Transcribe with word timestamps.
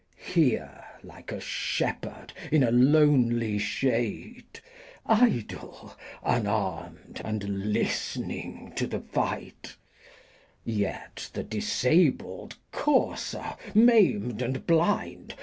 Here, 0.17 0.83
Uke 1.03 1.31
a 1.33 1.39
Shepherd, 1.39 2.33
in 2.51 2.63
a 2.63 2.71
lonely 2.71 3.59
Shade, 3.59 4.59
Idle, 5.05 5.95
unarm'd, 6.25 7.21
and 7.23 7.71
listning 7.71 8.73
to 8.77 8.87
the 8.87 9.01
Fight; 9.01 9.75
Yet 10.65 11.29
the 11.33 11.43
disabled 11.43 12.57
Courser, 12.71 13.53
maim'd 13.75 14.41
and 14.41 14.65
blind. 14.65 15.35